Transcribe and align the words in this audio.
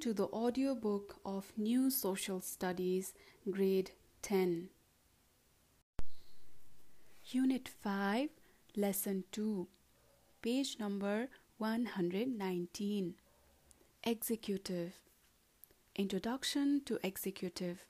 to 0.00 0.14
the 0.14 0.28
audiobook 0.28 1.16
of 1.26 1.52
New 1.58 1.90
Social 1.90 2.40
Studies, 2.40 3.12
Grade 3.50 3.90
10. 4.22 4.70
Unit 7.26 7.68
5, 7.68 8.30
Lesson 8.78 9.24
2, 9.30 9.66
page 10.40 10.78
number 10.80 11.28
119. 11.58 13.14
Executive 14.02 14.94
Introduction 15.94 16.80
to 16.86 16.98
Executive 17.02 17.80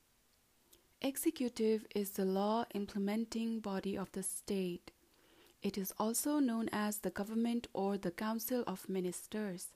Executive 1.00 1.86
is 1.94 2.10
the 2.10 2.24
law 2.24 2.64
implementing 2.74 3.60
body 3.60 3.96
of 3.96 4.10
the 4.10 4.24
state. 4.24 4.90
It 5.62 5.78
is 5.78 5.92
also 5.96 6.40
known 6.40 6.68
as 6.72 6.98
the 6.98 7.10
government 7.10 7.68
or 7.72 7.96
the 7.96 8.10
council 8.10 8.64
of 8.66 8.88
ministers. 8.88 9.68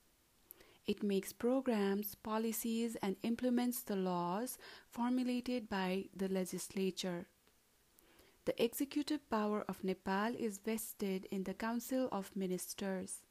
It 0.86 1.02
makes 1.02 1.32
programs, 1.32 2.14
policies, 2.14 2.96
and 3.02 3.16
implements 3.22 3.80
the 3.80 3.96
laws 3.96 4.58
formulated 4.90 5.68
by 5.68 6.06
the 6.14 6.28
legislature. 6.28 7.26
The 8.44 8.62
executive 8.62 9.28
power 9.30 9.64
of 9.66 9.82
Nepal 9.82 10.34
is 10.38 10.58
vested 10.58 11.26
in 11.30 11.44
the 11.44 11.54
Council 11.54 12.10
of 12.12 12.36
Ministers. 12.36 13.22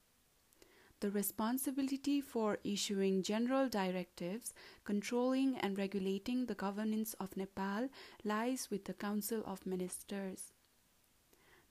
The 1.01 1.11
responsibility 1.11 2.21
for 2.21 2.57
issuing 2.63 3.21
general 3.21 3.69
directives, 3.69 4.53
controlling 4.83 5.57
and 5.57 5.77
regulating 5.77 6.47
the 6.47 6.55
governance 6.55 7.13
of 7.19 7.37
Nepal 7.37 7.89
lies 8.23 8.69
with 8.71 8.85
the 8.85 8.93
Council 8.93 9.43
of 9.45 9.67
Ministers. 9.67 10.53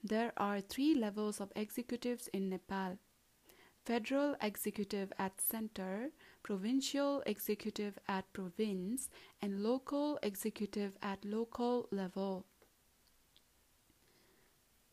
There 0.04 0.32
are 0.36 0.60
three 0.60 0.94
levels 0.94 1.40
of 1.40 1.50
executives 1.56 2.28
in 2.32 2.50
Nepal 2.50 2.98
federal 3.84 4.36
executive 4.40 5.12
at 5.18 5.40
center, 5.40 6.10
provincial 6.42 7.22
executive 7.26 7.98
at 8.08 8.32
province, 8.32 9.08
and 9.40 9.62
local 9.62 10.18
executive 10.22 10.96
at 11.02 11.24
local 11.24 11.88
level. 11.90 12.46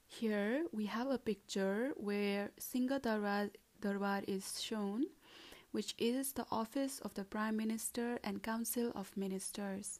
Here 0.08 0.66
we 0.72 0.88
have 0.88 1.08
a 1.10 1.20
picture 1.20 1.92
where 1.95 2.52
Singha 2.58 3.00
Darbar, 3.00 3.50
Darbar 3.80 4.23
is 4.28 4.60
shown, 4.60 5.06
which 5.72 5.94
is 6.00 6.34
the 6.34 6.48
office 6.52 7.00
of 7.00 7.14
the 7.14 7.23
Prime 7.23 7.56
Minister 7.56 8.17
and 8.23 8.42
Council 8.42 8.92
of 8.95 9.16
Ministers. 9.16 10.00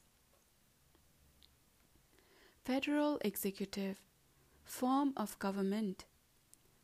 Federal 2.64 3.18
Executive 3.24 4.00
Form 4.64 5.12
of 5.16 5.38
Government 5.38 6.04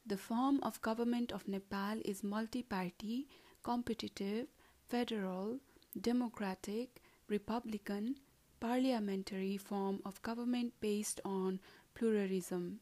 The 0.09 0.17
form 0.17 0.61
of 0.62 0.81
government 0.83 1.33
of 1.33 1.49
Nepal 1.49 2.01
is 2.05 2.23
multi 2.23 2.62
party, 2.62 3.27
competitive, 3.65 4.47
federal, 4.89 5.59
democratic, 6.01 7.03
republican, 7.27 8.15
parliamentary 8.61 9.57
form 9.57 10.01
of 10.05 10.23
government 10.23 10.75
based 10.79 11.21
on 11.25 11.59
pluralism. 11.95 12.79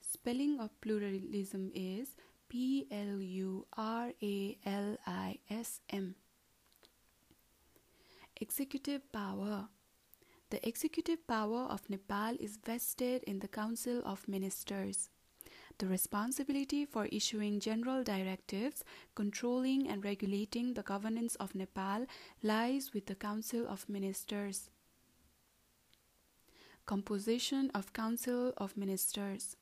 Spelling 0.00 0.58
of 0.60 0.80
pluralism 0.80 1.70
is 1.74 2.16
P 2.48 2.86
L 2.90 3.20
U 3.20 3.66
R 3.76 4.12
A 4.22 4.58
L 4.64 4.96
I 5.06 5.38
S 5.50 5.82
M. 5.90 6.14
Executive 8.40 9.12
power. 9.12 9.68
The 10.48 10.66
executive 10.66 11.26
power 11.26 11.68
of 11.68 11.88
Nepal 11.90 12.36
is 12.40 12.56
vested 12.56 13.22
in 13.24 13.40
the 13.40 13.48
Council 13.48 14.00
of 14.06 14.26
Ministers. 14.26 15.10
The 15.80 15.86
responsibility 15.86 16.84
for 16.84 17.06
issuing 17.06 17.58
general 17.58 18.04
directives, 18.04 18.84
controlling 19.14 19.88
and 19.88 20.04
regulating 20.04 20.74
the 20.74 20.82
governance 20.82 21.36
of 21.36 21.54
Nepal 21.54 22.04
lies 22.42 22.92
with 22.92 23.06
the 23.06 23.14
Council 23.14 23.66
of 23.66 23.88
Ministers. 23.88 24.68
Composition 26.84 27.70
of 27.72 27.94
Council 27.94 28.52
of 28.58 28.76
Ministers 28.76 29.56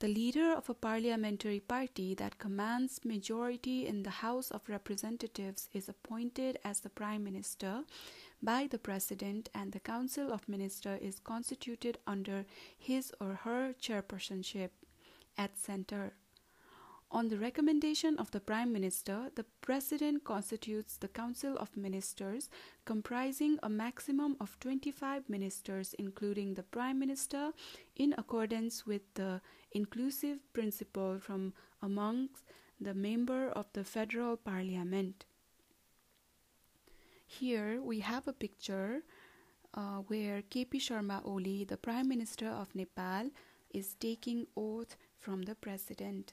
the 0.00 0.08
leader 0.08 0.54
of 0.54 0.70
a 0.70 0.74
parliamentary 0.74 1.60
party 1.60 2.14
that 2.14 2.38
commands 2.38 3.04
majority 3.04 3.86
in 3.86 4.02
the 4.02 4.22
House 4.24 4.50
of 4.50 4.66
Representatives 4.66 5.68
is 5.74 5.90
appointed 5.90 6.58
as 6.64 6.80
the 6.80 6.88
Prime 6.88 7.22
Minister 7.22 7.84
by 8.42 8.66
the 8.66 8.78
President, 8.78 9.50
and 9.54 9.72
the 9.72 9.80
Council 9.80 10.32
of 10.32 10.48
Ministers 10.48 11.00
is 11.02 11.20
constituted 11.20 11.98
under 12.06 12.46
his 12.78 13.12
or 13.20 13.40
her 13.44 13.74
chairpersonship 13.78 14.70
at 15.36 15.58
center. 15.58 16.12
On 17.12 17.26
the 17.26 17.38
recommendation 17.38 18.16
of 18.18 18.30
the 18.30 18.38
Prime 18.38 18.72
Minister, 18.72 19.30
the 19.34 19.44
President 19.62 20.22
constitutes 20.22 20.96
the 20.96 21.08
Council 21.08 21.56
of 21.58 21.76
Ministers, 21.76 22.48
comprising 22.84 23.58
a 23.64 23.68
maximum 23.68 24.36
of 24.40 24.56
25 24.60 25.28
ministers, 25.28 25.92
including 25.98 26.54
the 26.54 26.62
Prime 26.62 27.00
Minister, 27.00 27.50
in 27.96 28.14
accordance 28.16 28.86
with 28.86 29.02
the 29.14 29.40
inclusive 29.72 30.38
principle 30.52 31.18
from 31.18 31.52
amongst 31.82 32.44
the 32.80 32.94
member 32.94 33.48
of 33.48 33.66
the 33.72 33.82
Federal 33.82 34.36
Parliament. 34.36 35.24
Here 37.26 37.82
we 37.82 38.00
have 38.00 38.28
a 38.28 38.32
picture 38.32 39.02
uh, 39.74 39.98
where 40.06 40.42
KP 40.42 40.74
Sharma 40.74 41.24
Oli, 41.24 41.64
the 41.64 41.76
Prime 41.76 42.08
Minister 42.08 42.46
of 42.46 42.74
Nepal, 42.74 43.30
is 43.72 43.94
taking 43.94 44.46
oath 44.56 44.96
from 45.20 45.42
the 45.42 45.54
President. 45.54 46.32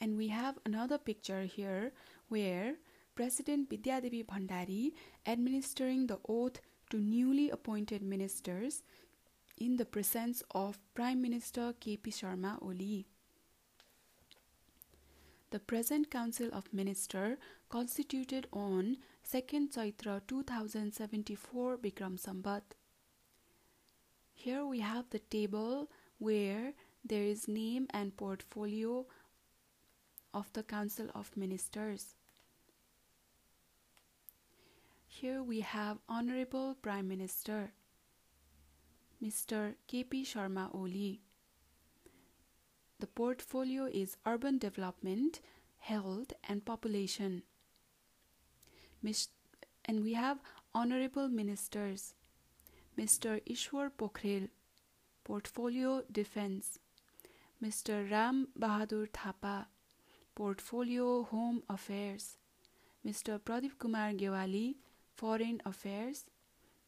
And 0.00 0.16
we 0.16 0.28
have 0.28 0.58
another 0.66 0.98
picture 0.98 1.42
here 1.42 1.92
where 2.28 2.74
President 3.14 3.70
Vidyadevi 3.70 4.26
Bhandari 4.26 4.92
administering 5.26 6.06
the 6.06 6.18
oath 6.28 6.60
to 6.90 6.98
newly 6.98 7.50
appointed 7.50 8.02
ministers 8.02 8.82
in 9.56 9.76
the 9.76 9.84
presence 9.84 10.42
of 10.52 10.78
Prime 10.94 11.20
Minister 11.20 11.74
KP 11.80 12.08
Sharma 12.08 12.62
Oli. 12.62 13.06
The 15.50 15.58
present 15.58 16.10
Council 16.10 16.50
of 16.52 16.72
Ministers 16.72 17.38
constituted 17.68 18.46
on 18.52 18.98
2nd 19.26 19.72
Chaitra 19.72 20.20
2074 20.28 21.78
Bikram 21.78 22.20
Sambat. 22.20 22.62
Here 24.38 24.64
we 24.64 24.78
have 24.78 25.10
the 25.10 25.18
table 25.18 25.90
where 26.18 26.72
there 27.04 27.24
is 27.24 27.48
name 27.48 27.88
and 27.90 28.16
portfolio 28.16 29.04
of 30.32 30.52
the 30.52 30.62
Council 30.62 31.08
of 31.12 31.36
Ministers. 31.36 32.14
Here 35.08 35.42
we 35.42 35.58
have 35.62 35.98
Honorable 36.08 36.76
Prime 36.80 37.08
Minister 37.08 37.72
Mr. 39.20 39.74
KP 39.88 40.22
Sharma 40.22 40.72
Oli. 40.72 41.20
The 43.00 43.08
portfolio 43.08 43.86
is 43.86 44.18
Urban 44.24 44.58
Development, 44.58 45.40
Health 45.78 46.32
and 46.48 46.64
Population. 46.64 47.42
And 49.84 50.04
we 50.04 50.12
have 50.12 50.38
Honorable 50.72 51.26
Ministers 51.26 52.14
Mr. 52.98 53.40
Ishwar 53.48 53.90
Pokhrel, 53.96 54.48
Portfolio 55.22 56.02
Defense, 56.10 56.80
Mr. 57.62 58.10
Ram 58.10 58.48
Bahadur 58.58 59.08
Thapa, 59.12 59.68
Portfolio 60.34 61.22
Home 61.22 61.62
Affairs, 61.70 62.38
Mr. 63.06 63.38
Pradeep 63.38 63.78
Kumar 63.78 64.10
Gewali, 64.14 64.74
Foreign 65.14 65.62
Affairs, 65.64 66.24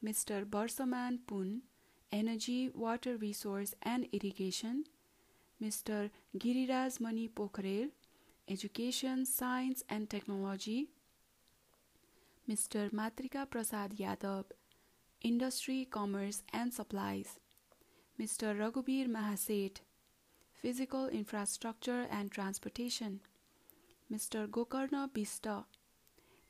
Mr. 0.04 0.44
Barsaman 0.44 1.19
Pun, 1.29 1.62
Energy, 2.11 2.70
Water 2.75 3.17
Resource 3.17 3.75
and 3.82 4.08
Irrigation, 4.12 4.85
Mr. 5.62 6.11
Giriraj 6.37 6.99
Mani 6.99 7.29
Pokhrel, 7.29 7.90
Education, 8.49 9.25
Science 9.25 9.85
and 9.88 10.11
Technology, 10.11 10.88
Mr. 12.49 12.90
Matrika 12.90 13.49
Prasad 13.49 13.96
Yadav, 13.96 14.46
Industry, 15.22 15.87
Commerce 15.90 16.43
and 16.50 16.72
Supplies, 16.72 17.38
Mr. 18.19 18.56
Raghubir 18.56 19.06
Mahaseth, 19.06 19.81
Physical 20.55 21.08
Infrastructure 21.08 22.06
and 22.11 22.32
Transportation, 22.32 23.20
Mr. 24.11 24.49
Gokarna 24.49 25.11
Bista, 25.12 25.64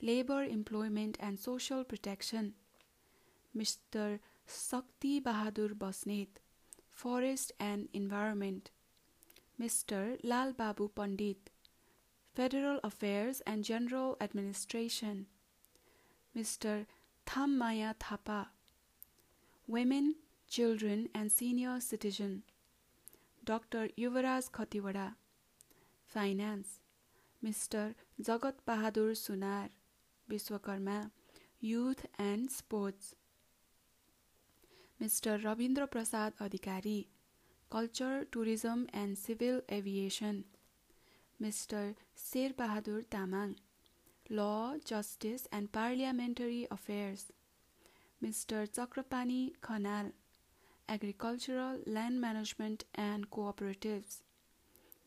Labor, 0.00 0.44
Employment 0.44 1.16
and 1.18 1.38
Social 1.38 1.82
Protection, 1.82 2.54
Mr. 3.56 4.20
Shakti 4.46 5.20
Bahadur 5.20 5.74
Basnet, 5.74 6.28
Forest 6.88 7.50
and 7.58 7.88
Environment, 7.92 8.70
Mr. 9.60 10.16
Lal 10.22 10.52
Babu 10.52 10.88
Pandit, 10.88 11.50
Federal 12.34 12.78
Affairs 12.84 13.42
and 13.48 13.64
General 13.64 14.16
Administration, 14.20 15.26
Mr. 16.36 16.86
Thammaya 17.26 17.94
Thapa, 17.98 18.50
Women, 19.70 20.16
Children 20.48 21.10
and 21.14 21.30
Senior 21.30 21.78
Citizen, 21.78 22.42
Dr. 23.44 23.86
Yuvaraj 23.96 24.50
Khatiwada, 24.50 25.14
Finance, 26.08 26.80
Mr. 27.40 27.94
Jagat 28.20 28.54
Bahadur 28.66 29.12
Sunar, 29.14 29.68
Vishwakarma, 30.28 31.12
Youth 31.60 32.04
and 32.18 32.50
Sports. 32.50 33.14
Mr. 35.00 35.40
Ravindra 35.40 35.88
Prasad 35.88 36.36
Adhikari, 36.38 37.06
Culture, 37.70 38.26
Tourism 38.32 38.88
and 38.92 39.16
Civil 39.16 39.60
Aviation. 39.70 40.46
Mr. 41.40 41.94
Sir 42.16 42.48
Bahadur 42.58 43.04
Tamang, 43.06 43.54
Law, 44.30 44.78
Justice 44.84 45.46
and 45.52 45.70
Parliamentary 45.70 46.66
Affairs. 46.72 47.30
Mr. 48.22 48.68
Chakrapani 48.68 49.52
Khanal, 49.62 50.12
Agricultural, 50.88 51.78
Land 51.86 52.20
Management 52.20 52.84
and 52.94 53.30
Cooperatives. 53.30 54.22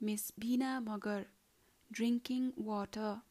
Miss 0.02 0.32
Bina 0.32 0.82
Magar, 0.84 1.26
Drinking 1.92 2.54
Water. 2.56 3.22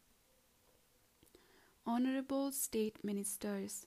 Honorable 1.85 2.51
State 2.51 3.03
Ministers 3.03 3.85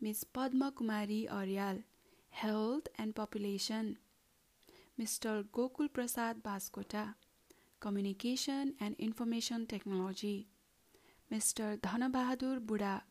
Miss 0.00 0.24
Padma 0.24 0.72
Kumari 0.72 1.28
Aryal, 1.30 1.84
Health 2.30 2.88
and 2.98 3.14
Population. 3.14 3.98
Mr. 5.00 5.44
Gokul 5.44 5.92
Prasad 5.92 6.42
Baskota, 6.42 7.14
Communication 7.78 8.74
and 8.80 8.96
Information 8.98 9.66
Technology. 9.66 10.48
Mr. 11.32 11.78
Dhanabahadur 11.78 12.58
Budha, 12.60 13.02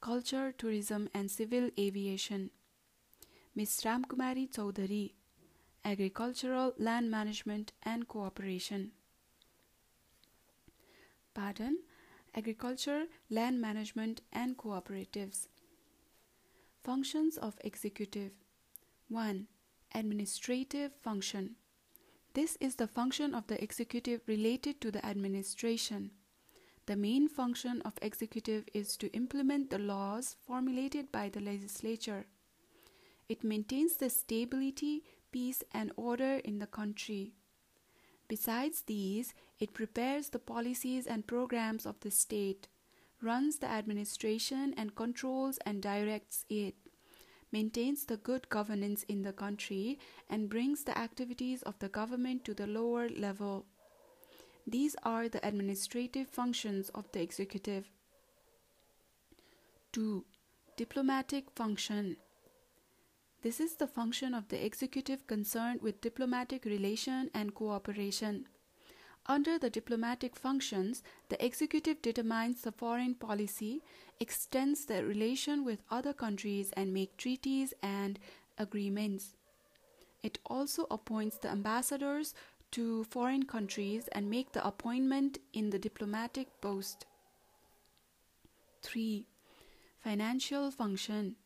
Culture, 0.00 0.52
Tourism 0.56 1.08
and 1.12 1.30
Civil 1.30 1.70
Aviation. 1.78 2.50
Ms. 3.56 3.80
Ramkumari 3.84 4.48
Chaudhary, 4.48 5.14
Agricultural, 5.84 6.74
Land 6.78 7.10
Management 7.10 7.72
and 7.82 8.06
Cooperation. 8.06 8.92
Pardon, 11.34 11.78
Agriculture, 12.34 13.06
Land 13.28 13.60
Management 13.60 14.20
and 14.32 14.56
Cooperatives. 14.56 15.48
Functions 16.84 17.36
of 17.36 17.58
Executive 17.64 18.30
1. 19.08 19.48
Administrative 19.94 20.92
function. 21.02 21.56
This 22.34 22.56
is 22.60 22.76
the 22.76 22.86
function 22.86 23.34
of 23.34 23.48
the 23.48 23.60
executive 23.62 24.20
related 24.28 24.80
to 24.82 24.92
the 24.92 25.04
administration. 25.04 26.12
The 26.88 26.96
main 26.96 27.28
function 27.28 27.82
of 27.82 27.98
executive 28.00 28.64
is 28.72 28.96
to 28.96 29.12
implement 29.12 29.68
the 29.68 29.78
laws 29.78 30.36
formulated 30.46 31.12
by 31.12 31.28
the 31.28 31.38
legislature. 31.38 32.24
It 33.28 33.44
maintains 33.44 33.96
the 33.96 34.08
stability, 34.08 35.04
peace, 35.30 35.62
and 35.70 35.92
order 35.96 36.40
in 36.42 36.60
the 36.60 36.66
country. 36.66 37.34
Besides 38.26 38.84
these, 38.86 39.34
it 39.58 39.74
prepares 39.74 40.30
the 40.30 40.38
policies 40.38 41.06
and 41.06 41.26
programs 41.26 41.84
of 41.84 42.00
the 42.00 42.10
state, 42.10 42.68
runs 43.20 43.58
the 43.58 43.68
administration 43.68 44.72
and 44.78 44.94
controls 44.96 45.58
and 45.66 45.82
directs 45.82 46.46
it, 46.48 46.74
maintains 47.52 48.06
the 48.06 48.16
good 48.16 48.48
governance 48.48 49.02
in 49.02 49.20
the 49.20 49.34
country, 49.34 49.98
and 50.30 50.48
brings 50.48 50.84
the 50.84 50.96
activities 50.96 51.60
of 51.64 51.78
the 51.80 51.90
government 51.90 52.46
to 52.46 52.54
the 52.54 52.66
lower 52.66 53.10
level. 53.10 53.66
These 54.70 54.96
are 55.02 55.30
the 55.30 55.46
administrative 55.48 56.28
functions 56.28 56.90
of 56.90 57.10
the 57.12 57.22
executive. 57.22 57.88
2. 59.92 60.26
Diplomatic 60.76 61.50
function. 61.52 62.18
This 63.40 63.60
is 63.60 63.76
the 63.76 63.86
function 63.86 64.34
of 64.34 64.48
the 64.48 64.62
executive 64.62 65.26
concerned 65.26 65.80
with 65.80 66.02
diplomatic 66.02 66.66
relation 66.66 67.30
and 67.32 67.54
cooperation. 67.54 68.46
Under 69.24 69.58
the 69.58 69.70
diplomatic 69.70 70.36
functions, 70.36 71.02
the 71.30 71.42
executive 71.42 72.02
determines 72.02 72.60
the 72.60 72.72
foreign 72.72 73.14
policy, 73.14 73.82
extends 74.20 74.84
the 74.84 75.02
relation 75.02 75.64
with 75.64 75.82
other 75.90 76.12
countries, 76.12 76.72
and 76.76 76.92
make 76.92 77.16
treaties 77.16 77.72
and 77.82 78.18
agreements. 78.58 79.34
It 80.22 80.38
also 80.44 80.86
appoints 80.90 81.38
the 81.38 81.48
ambassadors 81.48 82.34
to 82.72 83.04
foreign 83.04 83.44
countries 83.44 84.08
and 84.12 84.28
make 84.28 84.52
the 84.52 84.66
appointment 84.66 85.38
in 85.52 85.70
the 85.70 85.78
diplomatic 85.78 86.60
post. 86.60 87.06
3. 88.82 89.26
Financial 89.98 90.70
function. 90.70 91.36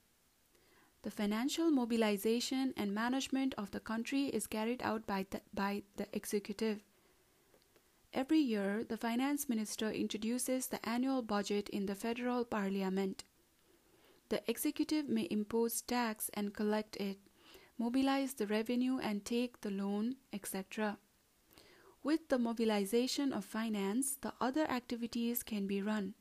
The 1.03 1.11
financial 1.11 1.71
mobilization 1.71 2.73
and 2.77 2.95
management 2.95 3.55
of 3.59 3.73
the 3.73 3.81
country 3.81 4.27
is 4.27 4.47
carried 4.47 4.83
out 4.83 5.07
by 5.07 5.27
the, 5.31 5.41
by 5.53 5.83
the 5.97 6.07
executive. 6.13 6.85
Every 8.15 8.39
year, 8.39 8.85
the 8.89 8.97
finance 8.97 9.49
minister 9.49 9.91
introduces 9.91 10.67
the 10.67 10.87
annual 10.89 11.23
budget 11.23 11.69
in 11.71 11.87
the 11.87 11.95
federal 11.95 12.45
parliament. 12.45 13.25
The 14.29 14.49
executive 14.49 15.09
may 15.09 15.27
impose 15.31 15.81
tax 15.83 16.31
and 16.35 16.55
collect 16.55 16.97
it, 16.97 17.19
mobilize 17.79 18.35
the 18.35 18.47
revenue 18.47 18.99
and 18.99 19.25
take 19.25 19.63
the 19.63 19.71
loan, 19.71 20.17
etc. 20.33 20.99
With 22.05 22.29
the 22.29 22.39
mobilization 22.39 23.33
of 23.33 23.45
finance, 23.45 24.17
the 24.21 24.33
other 24.41 24.69
activities 24.71 25.43
can 25.43 25.67
be 25.67 25.81
run. 25.81 26.15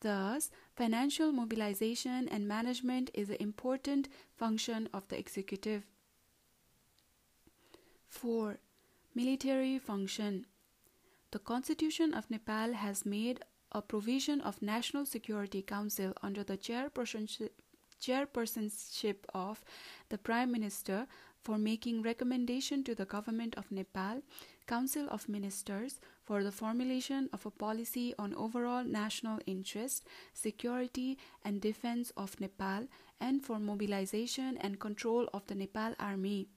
Thus, 0.00 0.50
financial 0.74 1.32
mobilization 1.32 2.28
and 2.28 2.48
management 2.48 3.10
is 3.12 3.28
an 3.28 3.36
important 3.40 4.08
function 4.36 4.88
of 4.94 5.08
the 5.08 5.18
executive. 5.18 5.84
4. 8.08 8.58
Military 9.14 9.78
function. 9.78 10.46
The 11.30 11.38
Constitution 11.40 12.14
of 12.14 12.30
Nepal 12.30 12.72
has 12.72 13.04
made 13.04 13.40
a 13.72 13.82
provision 13.82 14.40
of 14.40 14.62
National 14.62 15.04
Security 15.04 15.60
Council 15.60 16.12
under 16.22 16.42
the 16.44 16.56
chairpersonship, 16.56 17.50
of 19.34 19.64
the 20.08 20.18
Prime 20.18 20.52
Minister 20.52 21.06
for 21.42 21.58
making 21.58 22.02
recommendation 22.02 22.84
to 22.84 22.94
the 22.94 23.04
government 23.04 23.54
of 23.56 23.70
Nepal 23.70 24.22
Council 24.66 25.06
of 25.10 25.28
Ministers 25.28 26.00
for 26.22 26.42
the 26.42 26.50
formulation 26.50 27.28
of 27.32 27.46
a 27.46 27.50
policy 27.50 28.14
on 28.18 28.34
overall 28.34 28.82
national 28.82 29.38
interest, 29.46 30.04
security, 30.34 31.18
and 31.44 31.60
defense 31.60 32.12
of 32.16 32.40
Nepal, 32.40 32.88
and 33.20 33.44
for 33.44 33.58
mobilization 33.58 34.58
and 34.58 34.80
control 34.80 35.28
of 35.32 35.46
the 35.46 35.54
Nepal 35.54 35.94
Army. 36.00 36.48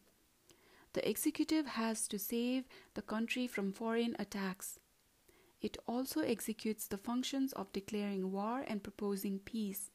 The 0.93 1.07
executive 1.07 1.67
has 1.67 2.07
to 2.07 2.17
save 2.17 2.63
the 2.95 3.03
country 3.03 3.45
from 3.45 3.71
foreign 3.71 4.15
attacks. 4.17 4.79
It 5.61 5.77
also 5.87 6.21
executes 6.21 6.87
the 6.87 6.97
functions 6.97 7.53
of 7.53 7.71
declaring 7.73 8.31
war 8.31 8.63
and 8.67 8.81
proposing 8.81 9.39
peace. 9.39 9.91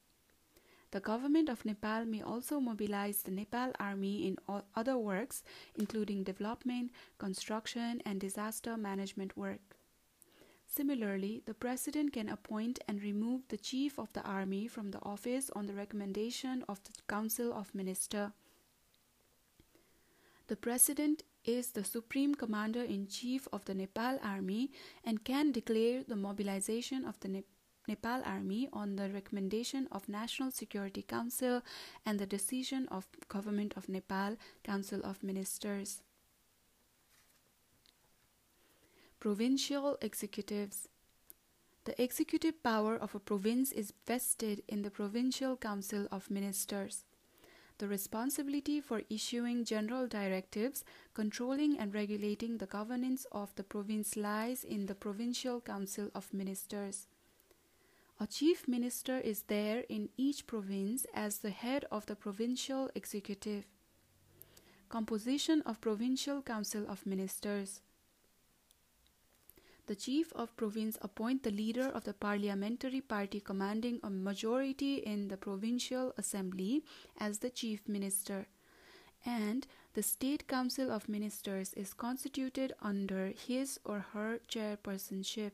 The 0.95 1.01
government 1.01 1.49
of 1.49 1.65
Nepal 1.65 2.05
may 2.05 2.23
also 2.23 2.61
mobilize 2.61 3.23
the 3.23 3.33
Nepal 3.33 3.73
Army 3.81 4.29
in 4.29 4.39
other 4.77 4.97
works, 4.97 5.43
including 5.75 6.23
development, 6.23 6.93
construction, 7.19 8.01
and 8.07 8.21
disaster 8.21 8.77
management 8.77 9.37
work. 9.37 9.77
Similarly, 10.69 11.43
the 11.47 11.53
President 11.53 12.13
can 12.13 12.29
appoint 12.29 12.79
and 12.87 13.03
remove 13.03 13.43
the 13.49 13.57
Chief 13.57 13.99
of 13.99 14.13
the 14.13 14.23
Army 14.23 14.69
from 14.69 14.93
the 14.93 15.03
office 15.03 15.51
on 15.57 15.67
the 15.67 15.75
recommendation 15.75 16.65
of 16.69 16.81
the 16.85 16.93
Council 17.09 17.53
of 17.53 17.75
Ministers. 17.75 18.31
The 20.47 20.57
President 20.57 21.25
is 21.45 21.73
the 21.73 21.83
Supreme 21.83 22.37
Commander 22.37 22.85
in 22.85 23.09
Chief 23.09 23.49
of 23.53 23.65
the 23.65 23.75
Nepal 23.75 24.21
Army 24.23 24.71
and 25.03 25.25
can 25.25 25.51
declare 25.51 26.05
the 26.05 26.15
mobilization 26.15 27.05
of 27.05 27.19
the 27.19 27.27
Nepal 27.27 27.54
Nepal 27.87 28.23
Army 28.25 28.69
on 28.73 28.97
the 28.97 29.11
recommendation 29.11 29.88
of 29.93 30.09
National 30.09 30.50
Security 30.50 31.03
Council 31.03 31.62
and 32.07 32.19
the 32.19 32.26
decision 32.26 32.88
of 32.88 33.07
Government 33.29 33.75
of 33.76 33.88
Nepal 33.88 34.37
Council 34.62 35.00
of 35.05 35.23
Ministers. 35.23 36.00
Provincial 39.21 39.99
Executives 40.00 40.88
The 41.85 42.00
executive 42.03 42.62
power 42.62 42.97
of 42.97 43.14
a 43.14 43.19
province 43.19 43.71
is 43.73 43.93
vested 44.07 44.62
in 44.69 44.83
the 44.83 44.91
Provincial 44.91 45.57
Council 45.57 46.09
of 46.11 46.31
Ministers. 46.31 47.05
The 47.79 47.88
responsibility 47.88 48.81
for 48.81 49.03
issuing 49.11 49.64
general 49.64 50.07
directives, 50.07 50.85
controlling 51.12 51.79
and 51.79 51.93
regulating 51.93 52.59
the 52.59 52.67
governance 52.67 53.26
of 53.33 53.55
the 53.57 53.64
province 53.64 54.17
lies 54.17 54.62
in 54.62 54.87
the 54.87 54.95
Provincial 54.95 55.61
Council 55.61 56.11
of 56.14 56.33
Ministers. 56.33 57.09
A 58.21 58.28
chief 58.28 58.68
minister 58.68 59.18
is 59.18 59.42
there 59.49 59.80
in 59.88 60.09
each 60.16 60.47
province 60.47 61.04
as 61.14 61.38
the 61.38 61.50
head 61.50 61.85
of 61.90 62.06
the 62.06 62.14
provincial 62.14 62.88
executive. 62.94 63.64
Composition 64.88 65.62
of 65.62 65.80
Provincial 65.80 66.40
Council 66.40 66.87
of 66.88 67.04
Ministers 67.06 67.80
The 69.87 69.97
chief 69.97 70.33
of 70.35 70.56
province 70.56 70.97
appoint 71.02 71.42
the 71.42 71.50
leader 71.50 71.88
of 71.88 72.04
the 72.04 72.14
parliamentary 72.14 73.00
party 73.00 73.40
commanding 73.40 73.99
a 74.04 74.11
majority 74.11 74.99
in 74.99 75.26
the 75.26 75.37
provincial 75.37 76.14
assembly 76.16 76.85
as 77.18 77.40
the 77.40 77.50
chief 77.50 77.88
minister 77.88 78.47
and 79.26 79.66
The 79.94 80.02
State 80.02 80.47
Council 80.47 80.90
of 80.90 81.09
Ministers 81.09 81.73
is 81.75 81.94
constituted 81.94 82.75
under 82.80 83.28
his 83.28 83.80
or 83.85 84.00
her 84.12 84.40
chairpersonship. 84.49 85.52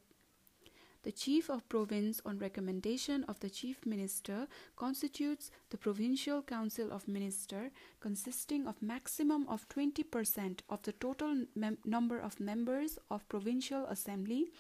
The 1.03 1.13
Chief 1.13 1.49
of 1.49 1.67
Province, 1.71 2.21
on 2.27 2.39
recommendation 2.39 3.25
of 3.25 3.41
the 3.41 3.49
Chief 3.49 3.87
Minister, 3.87 4.47
constitutes 4.77 5.51
the 5.71 5.79
Provincial 5.79 6.43
Council 6.43 6.93
of 6.93 7.09
Minister, 7.09 7.71
consisting 8.01 8.67
of 8.67 8.83
maximum 8.83 9.49
of 9.49 9.67
20% 9.71 10.61
of 10.69 10.83
the 10.83 10.93
total 10.93 11.47
number 11.87 12.19
of 12.19 12.39
members 12.39 12.99
of 13.11 13.27
Provincial 13.31 13.87
Assembly, 13.87 14.51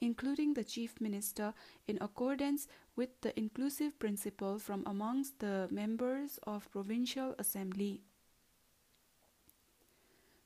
including 0.00 0.54
the 0.54 0.64
Chief 0.64 1.00
Minister, 1.00 1.54
in 1.86 1.98
accordance 2.00 2.66
with 2.96 3.10
the 3.20 3.38
inclusive 3.38 3.96
principle 4.00 4.58
from 4.58 4.82
amongst 4.86 5.38
the 5.38 5.68
members 5.70 6.40
of 6.42 6.68
Provincial 6.72 7.36
Assembly. 7.38 8.02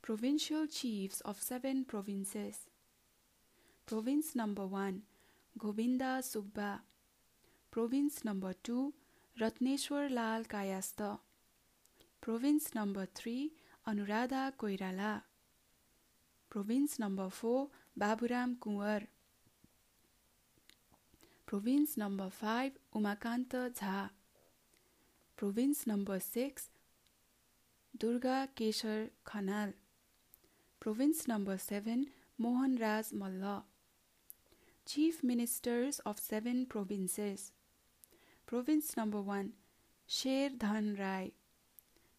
Provincial 0.03 0.67
Chiefs 0.67 1.23
of 1.23 1.41
seven 1.41 1.87
provinces. 1.87 2.67
Province 3.87 4.37
number 4.37 4.67
one 4.67 5.05
Govinda 5.63 6.21
Subba. 6.21 6.71
Province 7.73 8.17
number 8.27 8.53
two 8.65 8.77
Ratneshwarlal 9.37 10.45
Kayastha 10.45 11.01
province 12.23 12.67
number 12.77 13.07
three 13.17 13.35
Anuradha 13.87 14.43
Koirala. 14.51 15.13
Province 16.51 16.97
number 17.01 17.29
four 17.29 17.65
Baburam 17.99 18.55
Kunwar. 18.55 19.07
Province 21.49 21.95
number 21.99 22.29
five 22.29 22.79
Umakant 22.97 23.57
Jha. 23.57 23.97
Province 25.39 25.85
number 25.89 26.19
six 26.19 26.71
Durga 27.95 28.39
Keshar 28.57 29.11
Khanal. 29.27 29.75
Province 30.83 31.29
number 31.29 31.57
seven 31.67 32.07
Mohanraj 32.41 33.11
Malla. 33.15 33.59
Chief 34.91 35.23
Ministers 35.23 35.99
of 36.07 36.19
seven 36.19 36.65
provinces. 36.65 37.53
Province 38.47 38.97
number 38.97 39.21
1 39.21 39.53
Sher 40.07 40.49
Dhan 40.49 40.99
Rai. 40.99 41.33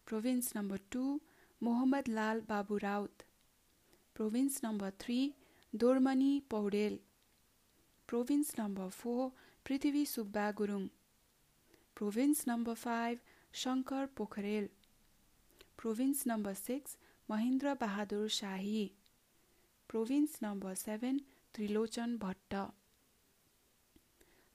Province 0.06 0.54
number 0.54 0.78
2 0.92 1.20
Muhammad 1.60 2.06
Lal 2.06 2.42
Babu 2.42 2.78
Raut. 2.78 3.24
Province 4.14 4.62
number 4.62 4.92
3 5.00 5.34
Dormani 5.76 6.42
Paudel. 6.48 7.00
Province 8.06 8.56
number 8.56 8.88
4 8.88 9.32
Prithvi 9.64 10.04
Subba 10.06 10.54
Gurung. 10.54 10.90
Province 11.96 12.46
number 12.46 12.76
5 12.76 13.18
Shankar 13.50 14.06
Pokharel. 14.06 14.68
Province 15.76 16.24
number 16.24 16.54
6 16.54 16.96
Mahendra 17.28 17.76
Bahadur 17.76 18.30
Shahi. 18.38 18.92
Province 19.88 20.40
number 20.40 20.76
7 20.76 21.20
Trilochan 21.52 22.16
Bhatta. 22.16 22.70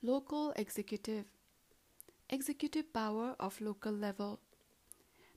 Local 0.01 0.53
Executive 0.55 1.25
Executive 2.29 2.93
power 2.93 3.35
of 3.37 3.59
local 3.59 3.91
level. 3.91 4.39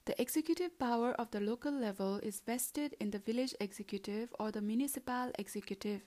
The 0.04 0.20
executive 0.22 0.78
power 0.78 1.14
of 1.14 1.32
the 1.32 1.40
local 1.40 1.72
level 1.72 2.20
is 2.22 2.40
vested 2.40 2.94
in 3.00 3.10
the 3.10 3.18
village 3.18 3.56
executive 3.58 4.32
or 4.38 4.52
the 4.52 4.60
municipal 4.60 5.32
executive. 5.36 6.02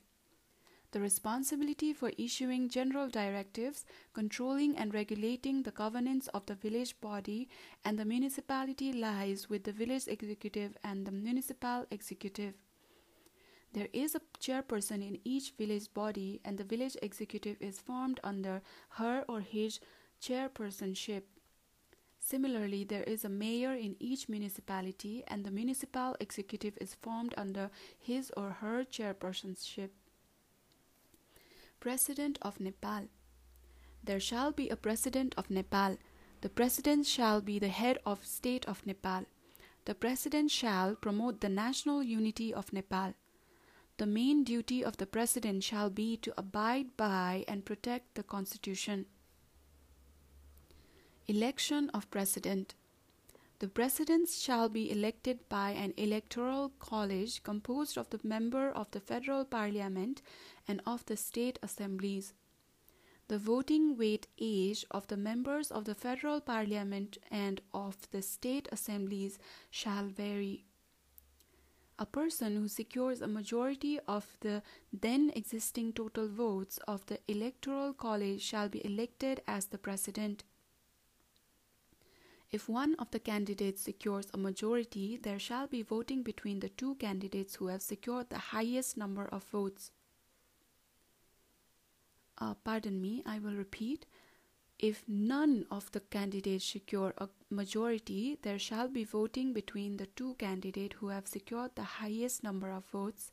The 0.92 1.02
responsibility 1.02 1.92
for 1.92 2.14
issuing 2.18 2.70
general 2.70 3.10
directives, 3.10 3.86
controlling 4.14 4.78
and 4.78 4.94
regulating 4.94 5.64
the 5.64 5.72
governance 5.72 6.30
of 6.30 6.46
the 6.46 6.56
village 6.56 7.00
body 7.02 7.50
and 7.84 8.00
the 8.00 8.06
municipality 8.06 8.94
lies 8.94 9.50
with 9.50 9.66
the 9.66 9.74
village 9.74 10.08
executive 10.08 10.78
and 10.82 11.06
the 11.06 11.12
municipal 11.12 11.86
executive. 11.92 12.54
There 13.74 13.88
is 13.94 14.16
a 14.16 14.22
chairperson 14.40 15.02
in 15.02 15.20
each 15.24 15.52
village 15.52 15.94
body, 15.94 16.42
and 16.44 16.58
the 16.58 16.66
village 16.66 16.98
executive 17.02 17.56
is 17.62 17.80
formed 17.80 18.20
under 18.24 18.62
her 18.90 19.24
or 19.30 19.40
his 19.40 19.80
chairpersonship. 20.22 21.24
Similarly, 22.20 22.84
there 22.84 23.04
is 23.04 23.24
a 23.24 23.30
mayor 23.30 23.74
in 23.74 23.96
each 24.00 24.28
municipality, 24.28 25.24
and 25.28 25.46
the 25.46 25.52
municipal 25.52 26.16
executive 26.20 26.78
is 26.82 26.94
formed 26.94 27.34
under 27.38 27.72
his 27.98 28.32
or 28.36 28.52
her 28.62 28.84
chairpersonship. 28.84 29.90
President 31.80 32.38
of 32.42 32.60
Nepal 32.60 33.08
There 34.04 34.20
shall 34.20 34.52
be 34.52 34.70
a 34.70 34.76
President 34.76 35.34
of 35.38 35.50
Nepal. 35.50 35.98
The 36.42 36.50
President 36.50 37.08
shall 37.08 37.42
be 37.42 37.58
the 37.58 37.70
head 37.70 38.00
of 38.06 38.26
state 38.26 38.66
of 38.66 38.86
Nepal. 38.86 39.26
The 39.86 39.96
President 39.96 40.52
shall 40.52 40.96
promote 40.96 41.42
the 41.42 41.50
national 41.50 42.04
unity 42.04 42.54
of 42.54 42.72
Nepal. 42.72 43.16
The 43.98 44.06
main 44.06 44.44
duty 44.44 44.84
of 44.84 44.98
the 44.98 45.06
President 45.06 45.64
shall 45.64 45.90
be 45.90 46.18
to 46.18 46.34
abide 46.38 46.98
by 46.98 47.46
and 47.48 47.66
protect 47.66 48.16
the 48.16 48.24
Constitution. 48.24 49.06
Election 51.28 51.90
of 51.94 52.10
President 52.10 52.76
The 53.60 53.68
President 53.68 54.28
shall 54.28 54.70
be 54.70 54.92
elected 54.92 55.48
by 55.50 55.72
an 55.72 55.94
electoral 55.98 56.70
college 56.80 57.44
composed 57.44 57.98
of 57.98 58.10
the 58.10 58.20
member 58.24 58.70
of 58.70 58.90
the 58.92 59.00
Federal 59.00 59.46
Parliament 59.46 60.22
and 60.68 60.82
of 60.86 61.06
the 61.06 61.16
state 61.16 61.60
assemblies. 61.62 62.34
The 63.28 63.38
voting 63.38 63.98
weight 63.98 64.28
age 64.40 64.84
of 64.92 65.08
the 65.08 65.16
members 65.16 65.72
of 65.72 65.86
the 65.86 65.96
Federal 65.96 66.42
Parliament 66.42 67.18
and 67.30 67.62
of 67.74 68.10
the 68.12 68.22
state 68.22 68.68
assemblies 68.72 69.40
shall 69.70 70.08
vary 70.08 70.66
a 72.02 72.06
person 72.08 72.56
who 72.56 72.68
secures 72.68 73.22
a 73.22 73.28
majority 73.28 74.00
of 74.08 74.26
the 74.40 74.64
then 74.92 75.32
existing 75.36 75.94
total 75.94 76.28
votes 76.28 76.80
of 76.88 77.06
the 77.06 77.20
electoral 77.28 77.94
college 77.94 78.42
shall 78.42 78.68
be 78.68 78.84
elected 78.84 79.40
as 79.48 79.68
the 79.68 79.78
president. 79.78 80.44
If 82.50 82.68
one 82.68 82.96
of 82.96 83.12
the 83.12 83.20
candidates 83.20 83.84
secures 83.84 84.26
a 84.34 84.38
majority, 84.38 85.16
there 85.16 85.38
shall 85.38 85.68
be 85.68 85.84
voting 85.84 86.24
between 86.24 86.60
the 86.60 86.70
two 86.70 86.96
candidates 86.96 87.56
who 87.56 87.68
have 87.68 87.84
secured 87.84 88.32
the 88.32 88.46
highest 88.56 88.98
number 88.98 89.26
of 89.26 89.44
votes. 89.44 89.92
Uh, 92.40 92.56
pardon 92.56 93.00
me, 93.00 93.22
I 93.28 93.38
will 93.38 93.54
repeat. 93.54 94.08
If 94.82 95.04
none 95.08 95.68
of 95.70 95.92
the 95.92 96.00
candidates 96.00 96.66
secure 96.66 97.14
a 97.20 97.30
majority, 97.52 98.40
there 98.42 98.58
shall 98.58 98.88
be 98.88 99.04
voting 99.04 99.54
between 99.54 99.98
the 99.98 100.08
two 100.08 100.34
candidates 100.40 100.96
who 100.98 101.10
have 101.10 101.28
secured 101.28 101.76
the 101.76 101.84
highest 101.84 102.44
number 102.44 102.72
of 102.72 102.86
votes, 102.86 103.32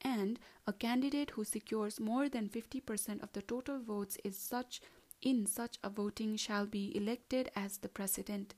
and 0.00 0.38
a 0.68 0.72
candidate 0.72 1.30
who 1.30 1.44
secures 1.44 1.98
more 1.98 2.28
than 2.28 2.48
50% 2.48 3.24
of 3.24 3.32
the 3.32 3.42
total 3.42 3.80
votes 3.80 4.18
is 4.22 4.38
such 4.38 4.80
in 5.20 5.46
such 5.46 5.78
a 5.82 5.90
voting 5.90 6.36
shall 6.36 6.64
be 6.64 6.96
elected 6.96 7.50
as 7.56 7.78
the 7.78 7.88
president. 7.88 8.54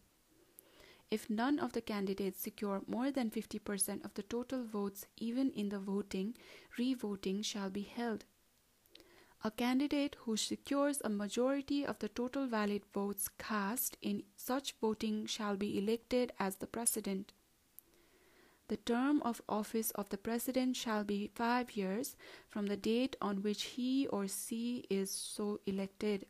If 1.10 1.30
none 1.30 1.58
of 1.58 1.72
the 1.72 1.80
candidates 1.80 2.42
secure 2.42 2.82
more 2.86 3.10
than 3.10 3.30
50% 3.30 4.04
of 4.04 4.12
the 4.12 4.24
total 4.24 4.64
votes, 4.64 5.06
even 5.16 5.52
in 5.52 5.70
the 5.70 5.78
voting, 5.78 6.36
re-voting 6.76 7.40
shall 7.40 7.70
be 7.70 7.82
held. 7.82 8.26
A 9.46 9.50
candidate 9.52 10.16
who 10.22 10.36
secures 10.36 11.00
a 11.04 11.08
majority 11.08 11.86
of 11.86 12.00
the 12.00 12.08
total 12.08 12.48
valid 12.48 12.82
votes 12.92 13.28
cast 13.38 13.96
in 14.02 14.24
such 14.34 14.74
voting 14.80 15.26
shall 15.26 15.54
be 15.54 15.78
elected 15.78 16.32
as 16.40 16.56
the 16.56 16.66
president. 16.66 17.32
The 18.66 18.78
term 18.78 19.22
of 19.22 19.40
office 19.48 19.92
of 19.92 20.08
the 20.08 20.18
president 20.18 20.74
shall 20.74 21.04
be 21.04 21.30
five 21.32 21.76
years 21.76 22.16
from 22.48 22.66
the 22.66 22.76
date 22.76 23.14
on 23.22 23.44
which 23.44 23.62
he 23.76 24.08
or 24.08 24.26
she 24.26 24.84
is 24.90 25.12
so 25.12 25.60
elected. 25.64 26.26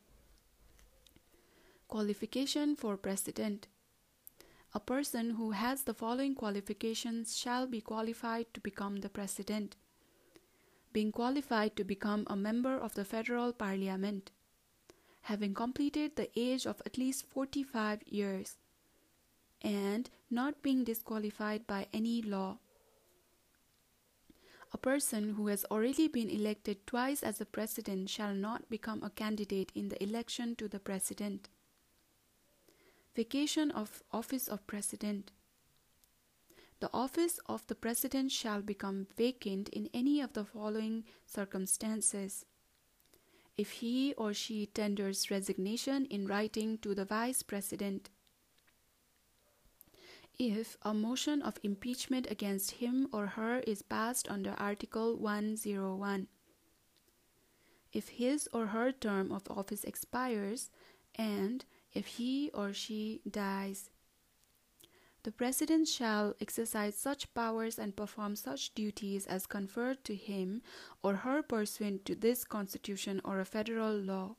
Qualification 1.88 2.76
for 2.76 2.98
president. 2.98 3.66
A 4.74 4.80
person 4.80 5.30
who 5.30 5.52
has 5.52 5.84
the 5.84 5.94
following 5.94 6.34
qualifications 6.34 7.34
shall 7.34 7.66
be 7.66 7.80
qualified 7.80 8.52
to 8.52 8.60
become 8.60 8.96
the 8.96 9.08
president 9.08 9.76
being 10.96 11.12
qualified 11.12 11.76
to 11.76 11.84
become 11.84 12.24
a 12.26 12.34
member 12.34 12.74
of 12.74 12.94
the 12.94 13.04
federal 13.04 13.52
parliament, 13.52 14.30
having 15.20 15.52
completed 15.52 16.16
the 16.16 16.30
age 16.34 16.64
of 16.64 16.80
at 16.86 16.96
least 16.96 17.26
45 17.26 18.00
years, 18.06 18.56
and 19.60 20.08
not 20.30 20.62
being 20.62 20.84
disqualified 20.84 21.66
by 21.66 21.86
any 21.92 22.22
law. 22.22 22.56
A 24.72 24.78
person 24.78 25.34
who 25.34 25.48
has 25.48 25.66
already 25.70 26.08
been 26.08 26.30
elected 26.30 26.86
twice 26.86 27.22
as 27.22 27.42
a 27.42 27.44
president 27.44 28.08
shall 28.08 28.32
not 28.32 28.70
become 28.70 29.02
a 29.02 29.10
candidate 29.10 29.70
in 29.74 29.90
the 29.90 30.02
election 30.02 30.56
to 30.56 30.66
the 30.66 30.80
president. 30.80 31.50
Vacation 33.14 33.70
of 33.70 34.02
office 34.12 34.48
of 34.48 34.66
president. 34.66 35.32
The 36.80 36.90
office 36.92 37.40
of 37.46 37.66
the 37.66 37.74
President 37.74 38.30
shall 38.30 38.60
become 38.60 39.06
vacant 39.16 39.70
in 39.70 39.88
any 39.94 40.20
of 40.20 40.34
the 40.34 40.44
following 40.44 41.04
circumstances. 41.24 42.44
If 43.56 43.70
he 43.80 44.12
or 44.14 44.34
she 44.34 44.66
tenders 44.66 45.30
resignation 45.30 46.04
in 46.06 46.26
writing 46.26 46.76
to 46.78 46.94
the 46.94 47.06
Vice 47.06 47.42
President, 47.42 48.10
if 50.38 50.76
a 50.82 50.92
motion 50.92 51.40
of 51.40 51.58
impeachment 51.62 52.30
against 52.30 52.72
him 52.72 53.08
or 53.10 53.26
her 53.26 53.60
is 53.60 53.80
passed 53.80 54.28
under 54.28 54.54
Article 54.58 55.16
101, 55.16 56.28
if 57.94 58.08
his 58.10 58.46
or 58.52 58.66
her 58.66 58.92
term 58.92 59.32
of 59.32 59.50
office 59.50 59.84
expires, 59.84 60.70
and 61.14 61.64
if 61.94 62.06
he 62.06 62.50
or 62.52 62.74
she 62.74 63.22
dies. 63.28 63.88
The 65.26 65.32
President 65.32 65.88
shall 65.88 66.36
exercise 66.40 66.94
such 66.94 67.34
powers 67.34 67.80
and 67.80 67.96
perform 67.96 68.36
such 68.36 68.72
duties 68.76 69.26
as 69.26 69.44
conferred 69.44 70.04
to 70.04 70.14
him 70.14 70.62
or 71.02 71.16
her 71.16 71.42
pursuant 71.42 72.04
to 72.04 72.14
this 72.14 72.44
Constitution 72.44 73.20
or 73.24 73.40
a 73.40 73.44
federal 73.44 73.92
law. 73.92 74.36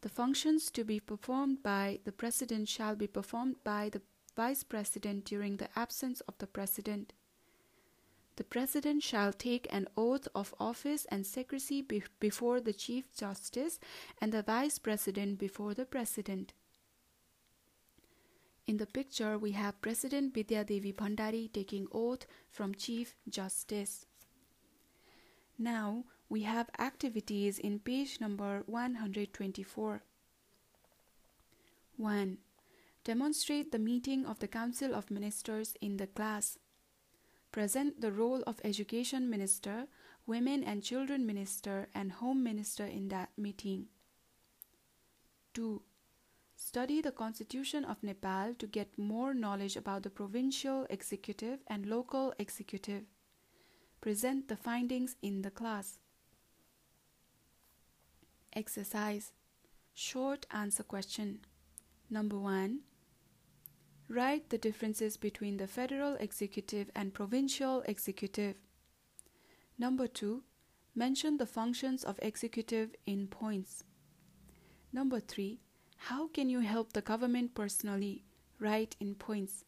The 0.00 0.08
functions 0.08 0.70
to 0.70 0.84
be 0.84 1.00
performed 1.00 1.62
by 1.62 2.00
the 2.04 2.12
President 2.12 2.66
shall 2.66 2.96
be 2.96 3.06
performed 3.06 3.56
by 3.62 3.90
the 3.90 4.00
Vice 4.34 4.62
President 4.62 5.26
during 5.26 5.58
the 5.58 5.68
absence 5.76 6.22
of 6.22 6.38
the 6.38 6.46
President. 6.46 7.12
The 8.36 8.44
President 8.44 9.02
shall 9.02 9.34
take 9.34 9.66
an 9.70 9.88
oath 9.98 10.26
of 10.34 10.54
office 10.58 11.04
and 11.10 11.26
secrecy 11.26 11.82
be- 11.82 12.04
before 12.20 12.58
the 12.58 12.72
Chief 12.72 13.14
Justice 13.14 13.78
and 14.18 14.32
the 14.32 14.40
Vice 14.40 14.78
President 14.78 15.38
before 15.38 15.74
the 15.74 15.84
President. 15.84 16.54
In 18.66 18.78
the 18.78 18.86
picture, 18.86 19.36
we 19.36 19.52
have 19.52 19.80
President 19.82 20.32
Vidya 20.32 20.64
Devi 20.64 20.92
Bhandari 20.92 21.52
taking 21.52 21.86
oath 21.92 22.26
from 22.50 22.74
Chief 22.74 23.14
Justice. 23.28 24.06
Now, 25.58 26.04
we 26.30 26.42
have 26.42 26.70
activities 26.78 27.58
in 27.58 27.78
page 27.78 28.20
number 28.20 28.62
124. 28.66 30.02
1. 31.96 32.38
Demonstrate 33.04 33.70
the 33.70 33.78
meeting 33.78 34.24
of 34.24 34.38
the 34.38 34.48
Council 34.48 34.94
of 34.94 35.10
Ministers 35.10 35.74
in 35.82 35.98
the 35.98 36.06
class. 36.06 36.58
Present 37.52 38.00
the 38.00 38.10
role 38.10 38.42
of 38.46 38.60
Education 38.64 39.28
Minister, 39.28 39.86
Women 40.26 40.64
and 40.64 40.82
Children 40.82 41.26
Minister, 41.26 41.88
and 41.94 42.12
Home 42.12 42.42
Minister 42.42 42.86
in 42.86 43.08
that 43.08 43.28
meeting. 43.36 43.88
2. 45.52 45.82
Study 46.56 47.00
the 47.00 47.12
Constitution 47.12 47.84
of 47.84 48.02
Nepal 48.02 48.54
to 48.58 48.66
get 48.66 48.98
more 48.98 49.34
knowledge 49.34 49.76
about 49.76 50.02
the 50.02 50.10
provincial 50.10 50.86
executive 50.90 51.60
and 51.66 51.86
local 51.86 52.32
executive. 52.38 53.04
Present 54.00 54.48
the 54.48 54.56
findings 54.56 55.16
in 55.22 55.42
the 55.42 55.50
class. 55.50 55.98
Exercise 58.52 59.32
Short 59.96 60.44
answer 60.50 60.82
question. 60.82 61.40
Number 62.10 62.36
1. 62.36 62.80
Write 64.08 64.50
the 64.50 64.58
differences 64.58 65.16
between 65.16 65.56
the 65.56 65.68
federal 65.68 66.14
executive 66.14 66.90
and 66.96 67.14
provincial 67.14 67.82
executive. 67.86 68.56
Number 69.78 70.08
2. 70.08 70.42
Mention 70.96 71.36
the 71.36 71.46
functions 71.46 72.02
of 72.02 72.18
executive 72.22 72.90
in 73.06 73.28
points. 73.28 73.84
Number 74.92 75.20
3. 75.20 75.60
How 76.08 76.28
can 76.28 76.50
you 76.50 76.60
help 76.60 76.92
the 76.92 77.00
government 77.00 77.54
personally? 77.54 78.24
Write 78.60 78.96
in 79.00 79.14
points. 79.14 79.64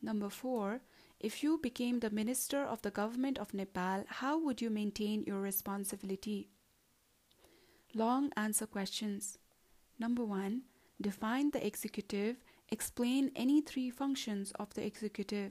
Number 0.00 0.28
4. 0.28 0.80
If 1.18 1.42
you 1.42 1.58
became 1.58 1.98
the 2.00 2.10
minister 2.10 2.62
of 2.62 2.82
the 2.82 2.90
government 2.90 3.38
of 3.38 3.52
Nepal, 3.52 4.04
how 4.06 4.38
would 4.38 4.62
you 4.62 4.70
maintain 4.70 5.24
your 5.26 5.40
responsibility? 5.40 6.48
Long 7.94 8.30
answer 8.36 8.66
questions. 8.66 9.38
Number 9.98 10.24
1. 10.24 10.62
Define 11.00 11.50
the 11.50 11.66
executive 11.66 12.36
Explain 12.72 13.32
any 13.34 13.60
three 13.60 13.90
functions 13.90 14.52
of 14.52 14.72
the 14.74 14.86
executive. 14.86 15.50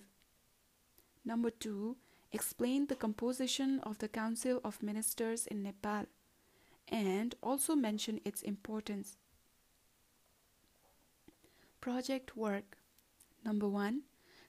Number 1.26 1.50
two, 1.50 1.98
explain 2.32 2.88
the 2.88 2.96
composition 2.96 3.82
of 3.84 3.98
the 3.98 4.08
Council 4.08 4.62
of 4.64 4.82
Ministers 4.82 5.46
in 5.46 5.62
Nepal 5.62 6.06
and 6.88 7.36
also 7.44 7.76
mention 7.76 8.22
its 8.24 8.42
importance. 8.42 9.18
Project 11.82 12.36
work. 12.36 12.78
Number 13.46 13.68
one, 13.68 14.04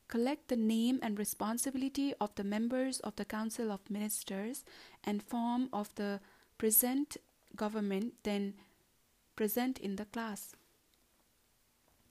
collect 0.09 0.49
the 0.49 0.57
name 0.57 0.99
and 1.03 1.19
responsibility 1.19 2.12
of 2.21 2.35
the 2.35 2.45
members 2.45 3.01
of 3.01 3.16
the 3.16 3.25
Council 3.25 3.71
of 3.71 3.88
Ministers 3.88 4.64
and 5.05 5.23
form 5.23 5.69
of 5.73 5.95
the 5.95 6.21
present 6.59 7.16
government, 7.57 8.14
then 8.25 8.55
present 9.37 9.79
in 9.79 9.97
the 9.97 10.05
class. 10.05 10.55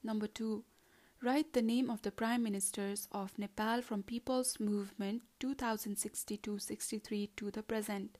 Number 0.03 0.27
two, 0.27 0.63
write 1.21 1.53
the 1.53 1.61
name 1.61 1.89
of 1.89 2.01
the 2.01 2.11
Prime 2.11 2.41
Ministers 2.41 3.07
of 3.11 3.37
Nepal 3.37 3.81
from 3.81 4.03
People's 4.03 4.59
Movement 4.59 5.23
2062-63 5.41 7.29
to 7.35 7.51
the 7.51 7.61
present. 7.61 8.17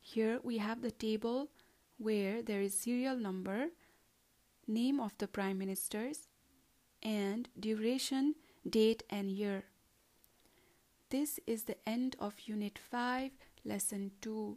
Here 0.00 0.40
we 0.42 0.58
have 0.58 0.82
the 0.82 0.90
table 0.90 1.48
where 1.96 2.42
there 2.42 2.60
is 2.60 2.78
serial 2.78 3.16
number, 3.16 3.68
name 4.72 5.00
of 5.00 5.12
the 5.18 5.28
Prime 5.28 5.58
Ministers, 5.58 6.28
and 7.02 7.48
duration, 7.58 8.34
date, 8.68 9.02
and 9.10 9.30
year. 9.30 9.64
This 11.10 11.38
is 11.46 11.64
the 11.64 11.76
end 11.86 12.16
of 12.18 12.34
Unit 12.46 12.78
5, 12.78 13.32
Lesson 13.64 14.12
2. 14.22 14.56